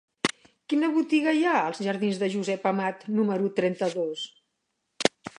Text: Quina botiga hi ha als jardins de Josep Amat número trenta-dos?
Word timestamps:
Quina 0.71 0.87
botiga 0.93 1.33
hi 1.39 1.43
ha 1.49 1.51
als 1.65 1.81
jardins 1.87 2.17
de 2.23 2.29
Josep 2.35 2.65
Amat 2.71 3.05
número 3.19 3.51
trenta-dos? 3.59 4.23